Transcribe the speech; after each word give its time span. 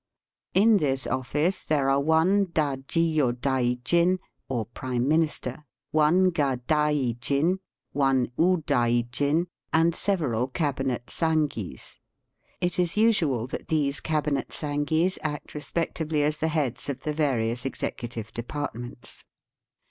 In 0.55 0.77
this 0.77 1.05
office 1.05 1.63
there 1.63 1.87
are 1.87 1.99
one 1.99 2.47
Dajio 2.47 3.33
daijin 3.33 4.17
or 4.49 4.65
prime 4.65 5.07
minister, 5.07 5.67
one 5.91 6.31
Gadaijin, 6.31 7.59
one 7.91 8.29
Udaijin, 8.35 9.45
and 9.71 9.93
several 9.93 10.47
Cabinet 10.47 11.05
Sangis. 11.05 11.97
It 12.59 12.79
is 12.79 12.97
usual 12.97 13.45
that 13.45 13.67
these 13.67 13.99
Cabinet 13.99 14.49
Sangis 14.49 15.19
act 15.21 15.53
respectively 15.53 16.23
as 16.23 16.39
the 16.39 16.47
heads 16.47 16.89
of 16.89 17.01
the 17.03 17.13
various 17.13 17.63
executive 17.63 18.31
departments. 18.31 19.23